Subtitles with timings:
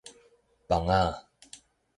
[0.67, 1.13] 枋仔